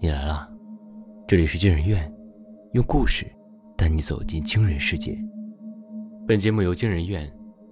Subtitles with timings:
[0.00, 0.48] 你来了，
[1.26, 2.08] 这里是惊人院，
[2.72, 3.26] 用故事
[3.76, 5.18] 带你走进惊人世界。
[6.24, 7.28] 本节目由惊人院、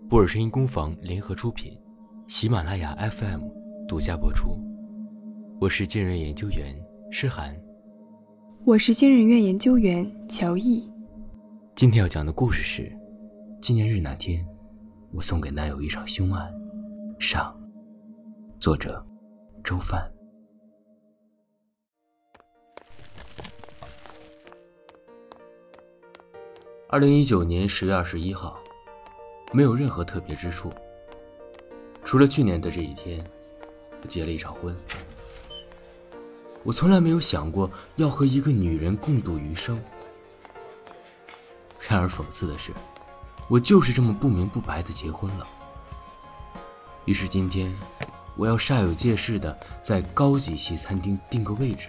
[0.09, 1.79] 布尔声音工坊联合出品，
[2.27, 3.43] 喜马拉雅 FM
[3.87, 4.59] 独家播出。
[5.61, 6.77] 我是惊人研究员
[7.13, 7.57] 诗涵，
[8.65, 10.93] 我是惊人院研究员乔毅。
[11.77, 12.93] 今天要讲的故事是：
[13.63, 14.45] 纪念日那天，
[15.13, 16.53] 我送给男友一场凶案。
[17.21, 17.57] 上，
[18.59, 19.01] 作者
[19.63, 20.16] 周范。
[26.89, 28.57] 二零一九年十月二十一号，
[29.53, 30.73] 没有任何特别之处。
[32.05, 33.29] 除了去年的这一天，
[34.01, 34.75] 我结了一场婚。
[36.63, 39.83] 我从来没有想过要和一个女人共度余生。
[41.89, 42.71] 然而讽刺的是，
[43.49, 45.47] 我就是这么不明不白的结婚了。
[47.05, 47.77] 于是今天，
[48.37, 51.89] 我要煞有介事的在高级西餐厅订个位置，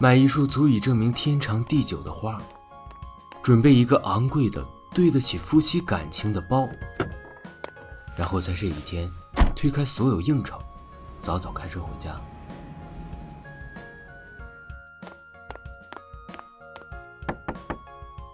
[0.00, 2.42] 买一束足以证明天长地久的花。
[3.46, 6.68] 准备一个昂贵的、对得起夫妻感情的包，
[8.16, 9.08] 然后在这一天
[9.54, 10.58] 推开所有应酬，
[11.20, 12.20] 早早开车回家。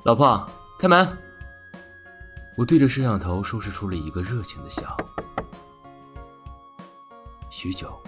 [0.07, 1.07] 老婆，开门！
[2.57, 4.97] 我对着摄像头收拾出了一个热情的笑。
[7.51, 8.03] 许久，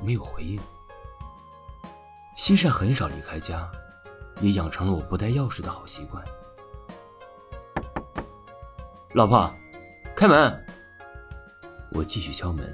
[0.00, 0.56] 没有回应。
[2.36, 3.68] 西善很少离开家。
[4.40, 6.24] 也养成了我不带钥匙的好习惯。
[9.14, 9.50] 老婆，
[10.14, 10.64] 开门！
[11.92, 12.72] 我继续敲门，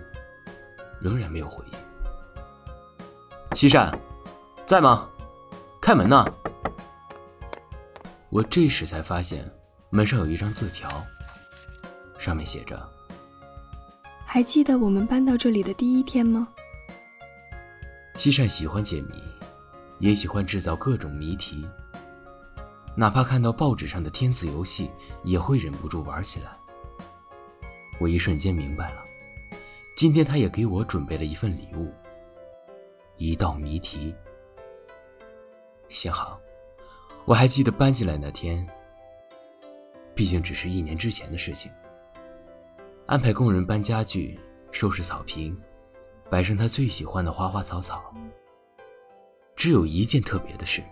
[1.01, 3.57] 仍然没有回应。
[3.57, 3.97] 西善，
[4.67, 5.09] 在吗？
[5.81, 6.27] 开门呐！
[8.31, 9.49] 我这时才发现
[9.91, 11.05] 门上有一张字条，
[12.19, 12.83] 上面写着
[14.27, 16.49] ：“还记得我们搬到这里的第一天吗？”
[18.17, 19.34] 西善喜欢解谜。
[20.05, 21.67] 也喜欢制造各种谜题，
[22.95, 24.91] 哪怕看到报纸上的填词游戏，
[25.23, 26.55] 也会忍不住玩起来。
[27.99, 29.03] 我一瞬间明白了，
[29.97, 31.91] 今天他也给我准备了一份礼物，
[33.17, 34.15] 一道谜题。
[35.89, 36.39] 幸好，
[37.25, 38.69] 我还记得搬进来那天，
[40.15, 41.73] 毕竟只是一年之前的事情。
[43.07, 44.39] 安排工人搬家具、
[44.71, 45.59] 收拾草坪，
[46.29, 48.15] 摆上他最喜欢的花花草草。
[49.65, 50.85] 只有一件特别的事，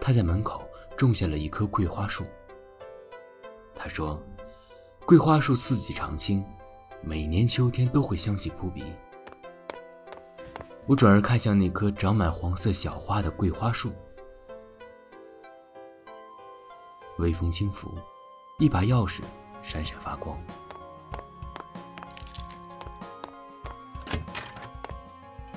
[0.00, 0.64] 他在门口
[0.96, 2.24] 种下了一棵桂花树。
[3.74, 4.22] 他说
[5.04, 6.46] ：“桂花树四季常青，
[7.02, 8.84] 每年秋天都会香气扑鼻。”
[10.86, 13.90] 我转而看向那棵长满黄色小花的桂花树，
[17.18, 17.92] 微风轻拂，
[18.60, 19.22] 一把钥匙
[19.60, 20.40] 闪闪发光。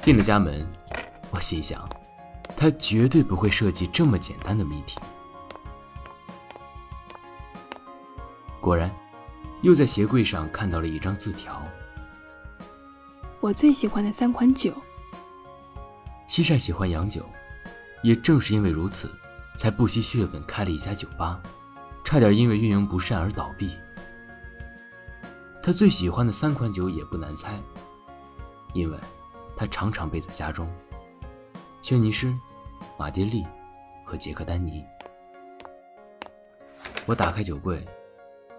[0.02, 0.68] 进了家门。
[1.32, 1.88] 我心想，
[2.56, 4.98] 他绝对不会设计这么简单的谜题。
[8.60, 8.94] 果然，
[9.62, 11.62] 又在鞋柜上看到了一张字条
[13.40, 14.74] ：“我最喜欢的三款酒。”
[16.28, 17.26] 西善喜欢洋酒，
[18.04, 19.10] 也正是因为如此，
[19.58, 21.42] 才不惜血本开了一家酒吧，
[22.04, 23.76] 差点因为运营不善而倒闭。
[25.64, 27.60] 他最喜欢的三款酒也不难猜，
[28.74, 28.98] 因为
[29.56, 30.70] 他常常备在家中。
[31.82, 32.34] 轩尼诗、
[32.98, 33.46] 马爹利
[34.04, 34.86] 和杰克丹尼。
[37.06, 37.84] 我打开酒柜，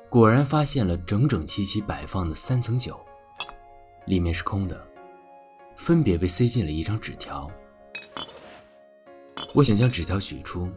[0.09, 2.99] 果然发现了整整齐齐摆放的三层酒，
[4.07, 4.85] 里面是空的，
[5.77, 7.49] 分别被塞进了一张纸条。
[9.55, 10.69] 我想将纸条取出，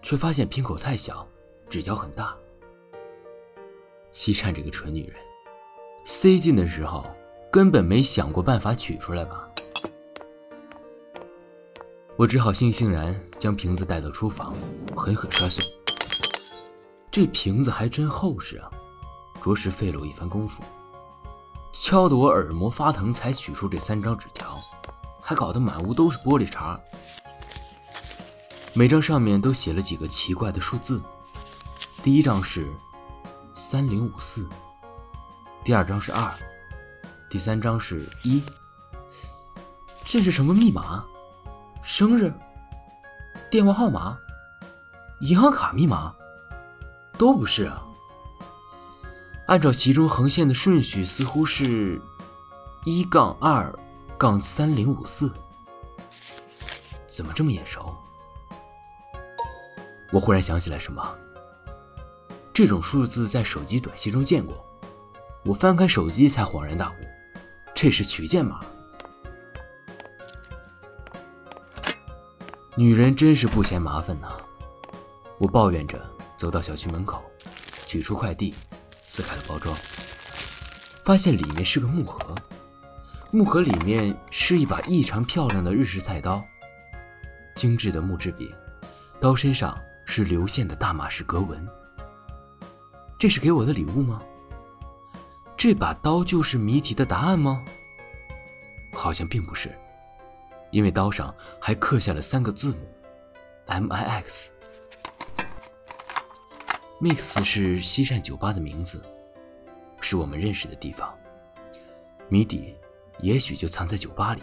[0.00, 1.26] 却发现瓶口太小，
[1.68, 2.34] 纸条很大。
[4.12, 5.16] 西善这个蠢女人，
[6.04, 7.04] 塞进的时候
[7.50, 9.48] 根本没想过办法取出来吧？
[12.16, 14.54] 我只好悻悻然将瓶子带到厨房，
[14.94, 15.64] 狠狠摔碎。
[17.10, 18.70] 这瓶子还真厚实啊，
[19.42, 20.62] 着实费了我一番功夫，
[21.72, 24.58] 敲得我耳膜发疼，才取出这三张纸条，
[25.20, 26.78] 还搞得满屋都是玻璃碴。
[28.74, 31.00] 每张上面都写了几个奇怪的数字，
[32.02, 32.70] 第一张是
[33.54, 34.46] 三零五四，
[35.64, 36.30] 第二张是二，
[37.30, 38.42] 第三张是一。
[40.04, 41.04] 这是什么密码？
[41.82, 42.32] 生日、
[43.50, 44.16] 电话号码、
[45.20, 46.14] 银行卡密码，
[47.18, 47.84] 都不是啊。
[49.46, 52.00] 按照其中横线的顺序，似乎是
[52.84, 53.76] 一杠二
[54.16, 55.30] 杠三零五四，
[57.06, 57.92] 怎么这么眼熟？
[60.12, 61.02] 我忽然想起来什么，
[62.54, 64.64] 这种数字在手机短信中见过。
[65.44, 66.94] 我翻开手机，才恍然大悟，
[67.74, 68.60] 这是取件码。
[72.74, 74.28] 女人真是不嫌麻烦呐！
[75.36, 76.02] 我抱怨着
[76.38, 77.22] 走到小区门口，
[77.86, 78.54] 取出快递，
[79.02, 79.76] 撕开了包装，
[81.04, 82.34] 发现里面是个木盒。
[83.30, 86.42] 木盒里面是一把异常漂亮的日式菜刀，
[87.54, 88.50] 精致的木质柄，
[89.20, 91.68] 刀身上是流线的大马士革纹。
[93.18, 94.22] 这是给我的礼物吗？
[95.58, 97.62] 这把刀就是谜题的答案吗？
[98.94, 99.70] 好像并不是。
[100.72, 102.78] 因为刀上还刻下了三个字母
[103.66, 104.50] ，M I X。
[106.98, 109.02] Mix 是西善酒吧的名字，
[110.00, 111.14] 是我们认识的地方。
[112.28, 112.74] 谜底
[113.20, 114.42] 也许就藏在酒吧里。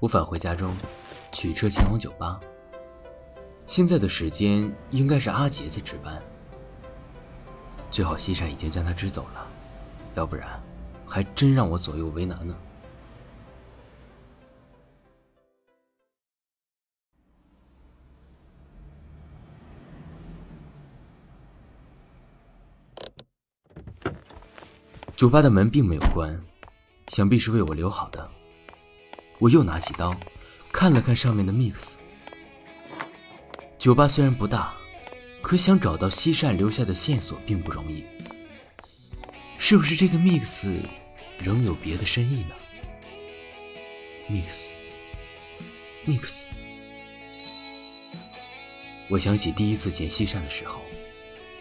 [0.00, 0.76] 我返回家中，
[1.30, 2.40] 取车前往酒吧。
[3.66, 6.20] 现在的时间应该是阿杰在值班，
[7.88, 9.46] 最好西善已经将他支走了，
[10.16, 10.60] 要不然。
[11.08, 12.54] 还真让我左右为难呢。
[25.16, 26.40] 酒吧的门并没有关，
[27.08, 28.30] 想必是为我留好的。
[29.40, 30.14] 我又拿起刀，
[30.72, 31.94] 看了看上面的 mix。
[33.78, 34.74] 酒吧虽然不大，
[35.42, 38.04] 可想找到西善留下的线索并不容易。
[39.58, 40.70] 是不是这个 mix
[41.38, 42.54] 仍有别的深意呢
[44.30, 46.46] ？mix，mix，
[49.08, 50.80] 我想起第一次见西善的时候，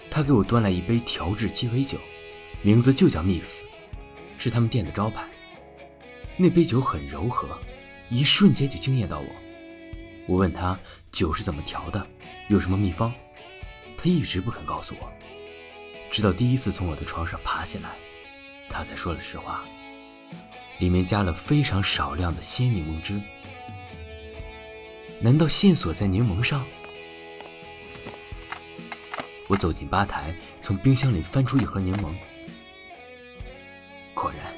[0.10, 1.98] 他给我端来一杯调制鸡尾酒，
[2.62, 3.64] 名字就叫 mix，
[4.38, 5.26] 是他们店的招牌。
[6.36, 7.58] 那杯酒很柔和，
[8.10, 9.28] 一瞬间就惊艳到我。
[10.28, 10.78] 我问他
[11.12, 12.06] 酒是怎么调的，
[12.50, 13.14] 有什么秘方，
[13.96, 15.10] 他一直不肯告诉我。
[16.12, 17.96] 直到第一次从我的床上爬起来，
[18.70, 19.64] 他才说了实话。
[20.80, 23.20] 里面加了非常少量的鲜柠檬汁。
[25.20, 26.64] 难道线索在柠檬上？
[29.48, 32.14] 我走进吧台，从冰箱里翻出一盒柠檬。
[34.14, 34.54] 果然，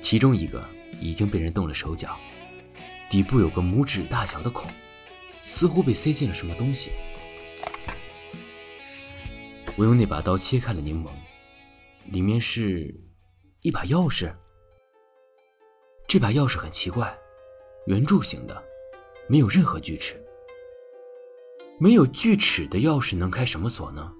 [0.00, 0.68] 其中一个
[1.00, 2.18] 已经被人动了手脚，
[3.08, 4.68] 底部有个拇指大小的孔，
[5.42, 6.90] 似乎被塞进了什么东西。
[9.76, 11.10] 我用那把刀切开了柠檬，
[12.06, 12.92] 里面是
[13.64, 14.30] 一把钥匙。
[16.06, 17.18] 这把钥匙很奇怪，
[17.86, 18.62] 圆柱形的，
[19.26, 20.22] 没有任何锯齿。
[21.80, 24.12] 没有锯齿的钥匙能开什么锁呢？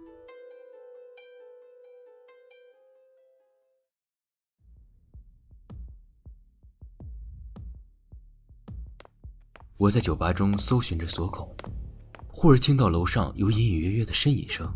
[9.76, 11.55] 我在酒吧中搜寻着锁孔，
[12.32, 14.67] 忽而听到楼上有隐隐约约的呻吟声。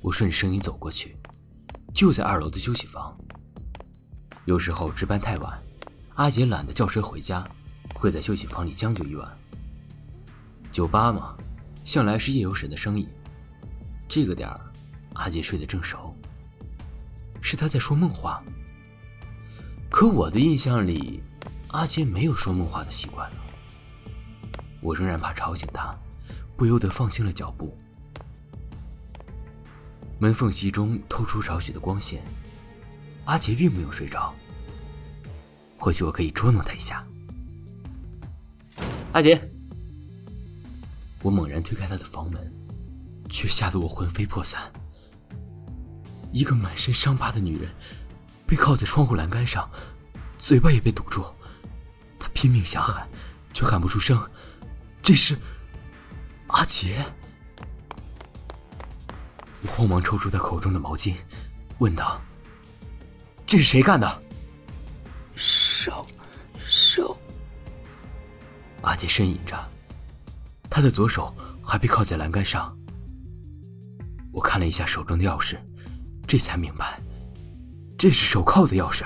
[0.00, 1.14] 我顺着声音走过去，
[1.92, 3.16] 就在二楼的休息房。
[4.46, 5.62] 有时候值班太晚，
[6.14, 7.46] 阿杰懒得叫车回家，
[7.94, 9.38] 会在休息房里将就一晚。
[10.72, 11.36] 酒吧嘛，
[11.84, 13.08] 向来是夜游神的生意。
[14.08, 14.60] 这个点儿，
[15.14, 16.14] 阿杰睡得正熟。
[17.40, 18.42] 是他在说梦话。
[19.90, 21.22] 可我的印象里，
[21.68, 23.30] 阿杰没有说梦话的习惯。
[24.80, 25.94] 我仍然怕吵醒他，
[26.56, 27.76] 不由得放轻了脚步。
[30.20, 32.22] 门缝隙中透出少许的光线，
[33.24, 34.34] 阿杰并没有睡着。
[35.78, 37.02] 或许我可以捉弄他一下。
[39.12, 39.40] 阿杰，
[41.22, 42.52] 我猛然推开他的房门，
[43.30, 44.70] 却吓得我魂飞魄散。
[46.32, 47.70] 一个满身伤疤的女人，
[48.46, 49.70] 被靠在窗户栏杆上，
[50.38, 51.24] 嘴巴也被堵住。
[52.18, 53.08] 她拼命想喊，
[53.54, 54.22] 却喊不出声。
[55.02, 55.34] 这是
[56.48, 57.02] 阿杰。
[59.70, 61.14] 我慌忙抽出他口中的毛巾，
[61.78, 62.20] 问道
[63.46, 64.22] ：“这是谁干的？”
[65.36, 66.04] 手，
[66.66, 67.16] 手。
[68.82, 69.56] 阿杰呻吟着，
[70.68, 72.76] 他的左手还被铐在栏杆上。
[74.32, 75.56] 我看了一下手中的钥匙，
[76.26, 77.00] 这才明白，
[77.96, 79.04] 这是手铐的钥匙。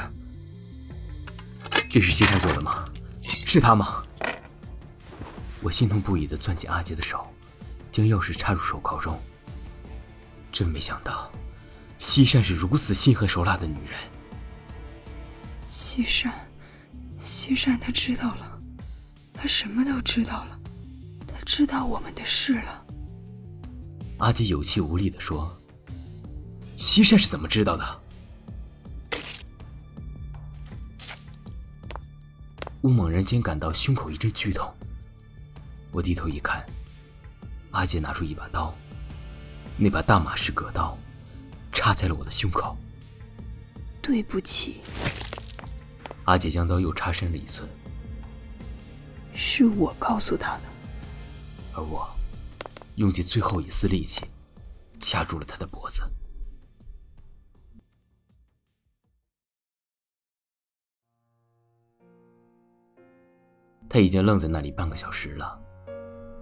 [1.91, 2.83] 这是西山做的吗？
[3.23, 4.03] 是他吗？
[5.61, 7.27] 我心痛不已的攥紧阿杰的手，
[7.93, 9.21] 将钥匙插入手铐中。
[10.55, 11.33] 真没想到，
[11.99, 13.99] 西善是如此心狠手辣的女人。
[15.67, 16.33] 西善，
[17.19, 18.61] 西善，他知道了，
[19.35, 20.61] 他什么都知道了，
[21.27, 22.87] 他知道我们的事了。
[24.19, 25.61] 阿杰有气无力的说
[26.79, 28.01] ：“西善是怎么知道的？”
[32.81, 34.73] 我猛然间感到胸口一阵剧痛，
[35.91, 36.65] 我低头一看，
[37.73, 38.73] 阿杰拿出一把刀。
[39.77, 40.97] 那把大马士革刀
[41.73, 42.77] 插在了我的胸口。
[44.01, 44.83] 对不起，
[46.25, 47.69] 阿姐将刀又插深了一寸。
[49.35, 50.63] 是我告诉他的，
[51.73, 52.09] 而我
[52.97, 54.25] 用尽最后一丝力气，
[55.01, 56.03] 掐住了他的脖子。
[63.89, 65.59] 他已经愣在那里半个小时了，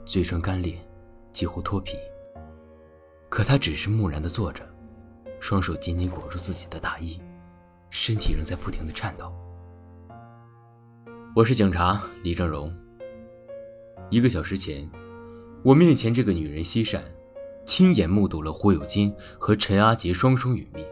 [0.05, 0.79] 嘴唇干裂，
[1.33, 1.97] 几乎脱皮。
[3.33, 4.63] 可他只是木然的坐着，
[5.41, 7.19] 双手紧紧裹住自己的大衣，
[7.89, 9.33] 身体仍在不停的颤抖。
[11.35, 12.71] 我是警察李正荣。
[14.11, 14.87] 一个小时前，
[15.65, 17.03] 我面前这个女人西善，
[17.65, 20.87] 亲眼目睹了胡有金和陈阿杰双双殒命，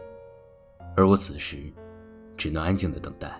[0.95, 1.71] 而我此时，
[2.35, 3.39] 只能安静的等待。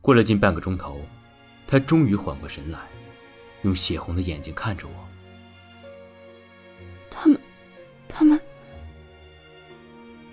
[0.00, 1.00] 过了近半个钟头，
[1.66, 2.78] 他终于缓过神来，
[3.66, 5.08] 用血红的眼睛看着我。
[7.10, 7.40] 他们，
[8.08, 8.40] 他们……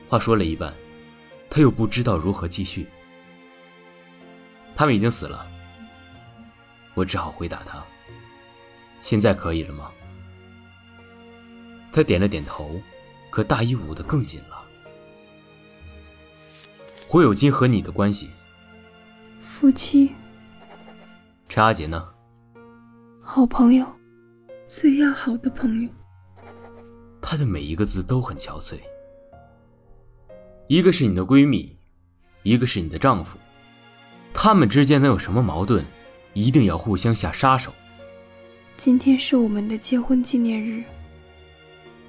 [0.07, 0.71] 话说了一半，
[1.49, 2.87] 他又不知道如何继续。
[4.75, 5.47] 他们已经死了，
[6.93, 7.83] 我只好回答他
[9.01, 9.91] ：“现在可以了吗？”
[11.91, 12.79] 他点了点头，
[13.31, 14.63] 可大衣捂得更紧了。
[17.07, 18.29] 胡有金和你的关系？
[19.43, 20.11] 夫妻。
[21.49, 22.12] 陈阿杰呢？
[23.25, 23.85] 好朋友，
[24.67, 25.89] 最要好的朋友。
[27.21, 28.77] 她的每一个字都很憔悴。
[30.67, 31.75] 一个是你的闺蜜，
[32.43, 33.37] 一个是你的丈夫，
[34.33, 35.85] 他们之间能有什么矛盾，
[36.33, 37.73] 一定要互相下杀手？
[38.75, 40.83] 今天是我们的结婚纪念日。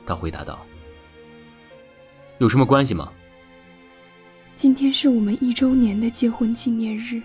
[0.05, 0.67] 他回答道
[2.39, 3.11] ：“有什么关系吗？”
[4.57, 7.23] 今天是我们一周年的结婚纪念日。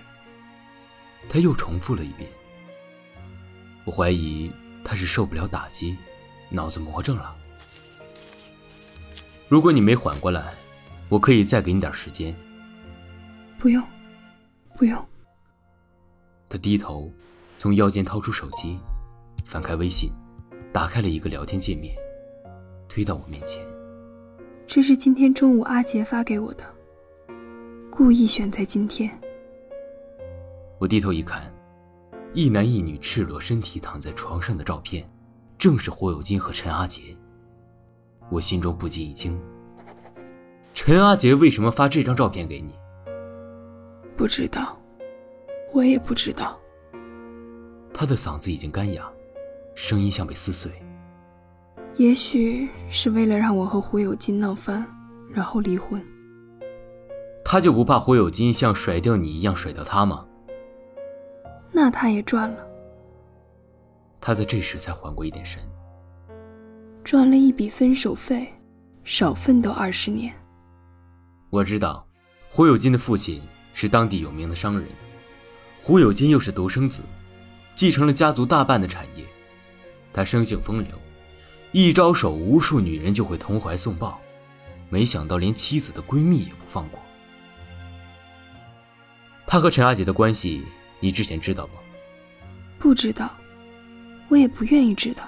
[1.28, 2.30] 他又重复了一遍。
[3.90, 4.52] 我怀疑
[4.84, 5.98] 他是受不了打击，
[6.50, 7.36] 脑子魔怔了。
[9.48, 10.54] 如果你没缓过来，
[11.10, 12.32] 我可以再给你点时间。
[13.58, 13.84] 不用，
[14.78, 15.04] 不用。
[16.48, 17.12] 他低头，
[17.58, 18.78] 从腰间掏出手机，
[19.44, 20.12] 翻开微信，
[20.72, 21.96] 打开了一个聊天界面，
[22.88, 23.66] 推到我面前。
[24.68, 26.64] 这是今天中午阿杰发给我的，
[27.90, 29.20] 故意选在今天。
[30.78, 31.52] 我低头一看，
[32.34, 35.10] 一男一女赤裸身体躺在床上的照片，
[35.58, 37.16] 正是胡有金和陈阿杰。
[38.30, 39.40] 我心中不禁一惊。
[40.76, 42.76] 陈阿杰为什么发这张照片给你？
[44.16, 44.80] 不知道，
[45.74, 46.60] 我也不知道。
[47.92, 49.10] 他的嗓子已经干哑，
[49.74, 50.72] 声音像被撕碎。
[51.98, 54.86] 也许是为了让我和胡有金闹翻，
[55.32, 56.00] 然后离婚。
[57.44, 60.24] 他就不怕胡有金像甩掉你一样甩掉他吗？
[61.82, 62.68] 那他也赚了。
[64.20, 65.64] 他在这时才缓过一点神，
[67.06, 68.54] 赚了一笔分手费，
[69.06, 70.34] 少奋斗二十年。
[71.50, 72.06] 我知道，
[72.50, 73.42] 胡有金的父亲
[73.74, 74.90] 是当地有名的商人，
[75.82, 77.02] 胡有金又是独生子，
[77.76, 79.24] 继承了家族大半的产业。
[80.12, 81.00] 他生性风流，
[81.72, 84.20] 一招手，无数女人就会投怀送抱。
[84.90, 87.00] 没想到连妻子的闺蜜也不放过。
[89.48, 90.66] 他和陈阿姐的关系。
[91.00, 91.74] 你之前知道吗？
[92.78, 93.30] 不知道，
[94.30, 95.24] 我也不愿意知道。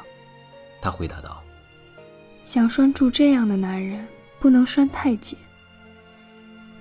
[0.81, 1.41] 他回答道
[2.43, 4.07] ：“想拴住这样的男人，
[4.39, 5.37] 不能拴太紧。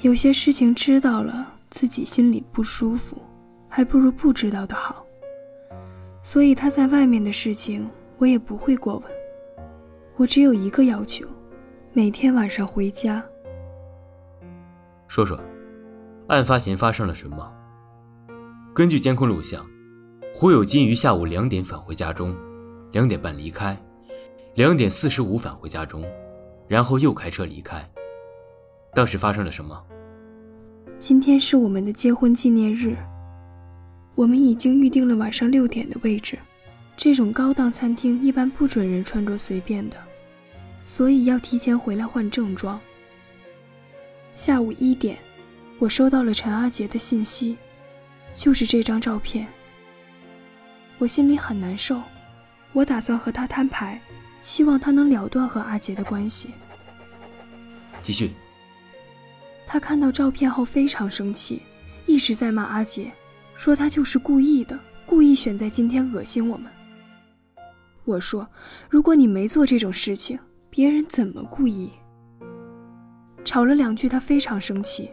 [0.00, 3.20] 有些事情知道了，自己心里不舒服，
[3.68, 5.04] 还不如不知道的好。
[6.23, 9.12] 所以他在外面的事情，我也不会过问。
[10.16, 11.26] 我只有一个要求，
[11.92, 13.23] 每天晚上回家。
[15.09, 15.38] 说说，
[16.28, 17.52] 案发前发生了什么？”
[18.73, 19.69] 根据监控录像，
[20.33, 22.37] 胡有金于下午两点返回家中，
[22.93, 23.77] 两点半离开，
[24.55, 26.05] 两点四十五返回家中，
[26.69, 27.85] 然后又开车离开。
[28.95, 29.85] 当时发生了什么？
[30.99, 32.97] 今天是我们的结婚纪念日，
[34.15, 36.39] 我们已经预定了晚上六点的位置。
[36.97, 39.97] 这种高档餐厅一般不准人穿着随便的，
[40.81, 42.79] 所以要提前回来换正装。
[44.33, 45.19] 下午一点，
[45.81, 47.59] 我收到了陈阿杰的信息。
[48.35, 49.47] 就是这张照片，
[50.99, 52.01] 我心里很难受。
[52.73, 54.01] 我打算和他摊牌，
[54.43, 56.51] 希望他能了断和阿杰的关系。
[58.03, 58.33] 继续。
[59.67, 61.63] 他看到照片后非常生气，
[62.07, 63.13] 一直在骂阿杰，
[63.57, 66.71] 说他就是故意的，故意选在今天恶心我们。
[68.05, 68.49] 我说，
[68.89, 70.39] 如果你没做这种事情，
[70.71, 71.93] 别人怎么故意？
[73.45, 75.11] 吵了两句，他非常生气，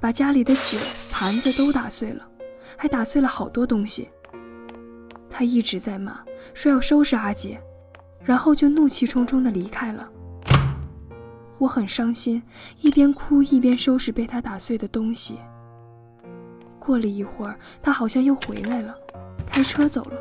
[0.00, 0.78] 把家里的酒
[1.10, 2.27] 盘子都打碎了。
[2.76, 4.10] 还打碎了好多东西。
[5.30, 6.20] 他一直在骂，
[6.54, 7.62] 说要收拾阿杰，
[8.22, 10.08] 然后就怒气冲冲地离开了。
[11.58, 12.42] 我很伤心，
[12.80, 15.38] 一边哭一边收拾被他打碎的东西。
[16.78, 18.96] 过了一会儿，他好像又回来了，
[19.46, 20.12] 开车走了。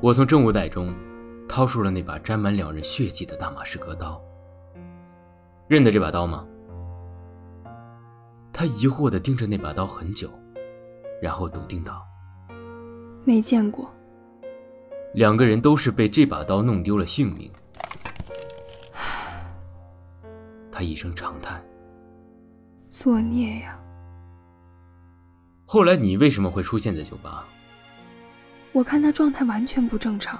[0.00, 0.94] 我从证物袋中
[1.48, 4.20] 掏出了那把沾满两人血迹的大马士革刀。
[5.66, 6.46] 认得这把刀吗？
[8.58, 10.28] 他疑惑地盯着那把刀很久，
[11.22, 12.04] 然后笃定道
[13.24, 13.88] ：“没见过。”
[15.14, 17.48] 两个人都是被这把刀弄丢了性命。
[20.72, 21.64] 他一声长叹
[22.90, 23.78] ：“作孽呀！”
[25.64, 27.46] 后来你为什么会出现在酒吧？
[28.72, 30.36] 我看他状态完全不正常，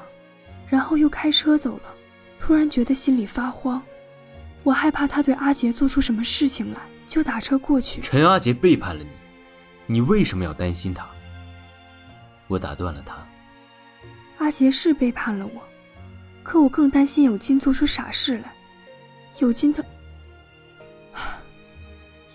[0.67, 1.95] 然后又开车走了，
[2.41, 3.81] 突然觉得心里发慌，
[4.65, 8.01] 我害怕他对阿杰做出什么事情来，就打车过去。
[8.03, 9.11] 陈阿杰背叛了你，
[9.87, 11.09] 你为什么要担心他？
[12.47, 13.27] 我打断了他。
[14.39, 15.63] 阿杰是背叛了我，
[16.45, 18.55] 可我更担心有金做出傻事来。
[19.39, 19.83] 有金他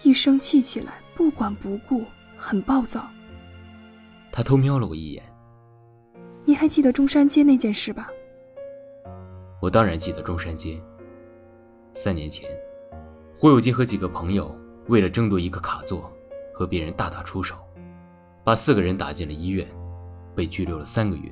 [0.04, 2.04] 一生气起来不管不顾，
[2.36, 3.10] 很暴躁。
[4.32, 5.24] 他偷瞄了我一眼。
[6.46, 8.10] 你还记得中山街那件事吧？
[9.62, 10.82] 我当然记得中山街。
[11.94, 12.50] 三年前，
[13.34, 14.54] 胡有金和几个朋友
[14.88, 16.12] 为了争夺一个卡座，
[16.54, 17.56] 和别人大打出手，
[18.44, 19.68] 把四个人打进了医院，
[20.36, 21.32] 被拘留了三个月。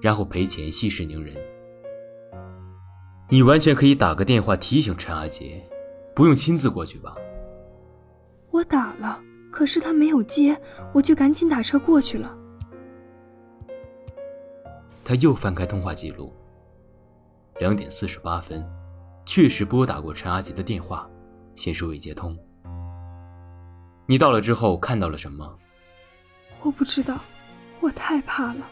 [0.00, 1.36] 然后赔钱息事宁人。
[3.28, 5.64] 你完全可以打个电话提醒陈阿杰，
[6.12, 7.14] 不用亲自过去吧？
[8.50, 10.60] 我打了，可是他没有接，
[10.92, 12.36] 我就赶紧打车过去了。
[15.04, 16.32] 他又翻开通话记录。
[17.60, 18.64] 两点四十八分，
[19.24, 21.08] 确实拨打过陈阿杰的电话，
[21.54, 22.36] 显示未接通。
[24.12, 25.58] 你到了之后看到了什么？
[26.60, 27.18] 我不知道，
[27.80, 28.68] 我太怕了。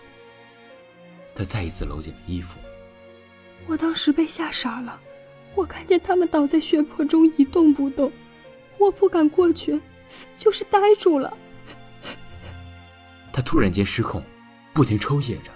[1.35, 2.59] 他再一次搂紧了衣服。
[3.66, 5.00] 我当时被吓傻了，
[5.54, 8.12] 我看见他们倒在血泊中一动不动，
[8.76, 9.80] 我不敢过去，
[10.36, 11.34] 就是呆住了。
[13.32, 14.23] 他突然间失控，
[14.75, 15.50] 不停抽噎着。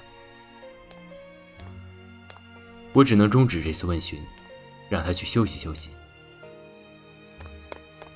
[2.95, 4.19] 我只能终止这次问询，
[4.89, 5.91] 让他去休息休息。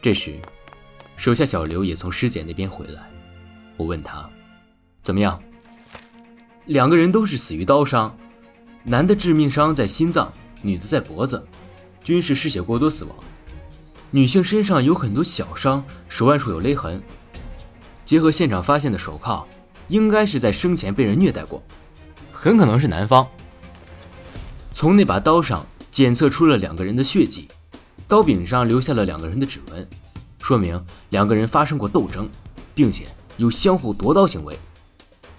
[0.00, 0.40] 这时，
[1.18, 3.02] 手下小刘也从尸检那边回来，
[3.76, 4.26] 我问他
[5.02, 5.38] ：“怎么样？”
[6.66, 8.16] 两个人都是死于刀伤，
[8.84, 11.44] 男的致命伤在心脏，女的在脖子，
[12.04, 13.16] 均是失血过多死亡。
[14.12, 17.02] 女性身上有很多小伤，手腕处有勒痕。
[18.04, 19.44] 结合现场发现的手铐，
[19.88, 21.60] 应该是在生前被人虐待过，
[22.30, 23.26] 很可能是男方。
[24.72, 27.48] 从那把刀上检测出了两个人的血迹，
[28.06, 29.86] 刀柄上留下了两个人的指纹，
[30.40, 32.28] 说明两个人发生过斗争，
[32.74, 33.04] 并且
[33.36, 34.58] 有相互夺刀行为。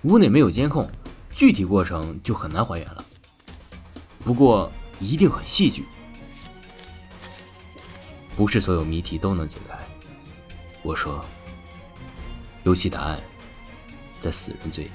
[0.03, 0.89] 屋内没有监控。
[1.31, 3.05] 具体过程就很难还原了，
[4.25, 5.85] 不过一定很戏剧。
[8.35, 9.79] 不是所有谜题都能解开。
[10.83, 11.23] 我说，
[12.63, 13.17] 游戏答案
[14.19, 14.91] 在死人嘴里。